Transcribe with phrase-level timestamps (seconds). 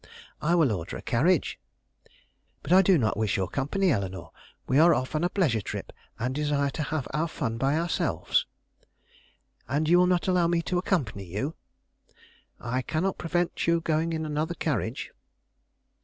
[0.41, 1.59] "I will order a carriage."
[2.63, 4.31] "But I do not wish your company, Eleanore.
[4.65, 8.47] We are off on a pleasure trip, and desire to have our fun by ourselves."
[9.67, 11.53] "And you will not allow me to accompany you?"
[12.59, 15.11] "I cannot prevent your going in another carriage."